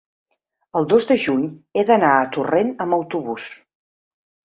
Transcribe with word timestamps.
el 0.79 0.85
dos 0.93 1.03
de 1.11 1.17
juny 1.23 1.43
he 1.79 1.83
d'anar 1.89 2.09
a 2.13 2.23
Torrent 2.37 2.73
amb 2.87 2.99
autobús. 2.99 3.47